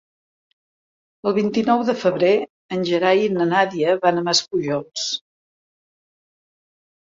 [1.31, 2.33] El vint-i-nou de febrer
[2.77, 5.07] en Gerai i na Nàdia van a Maspujols.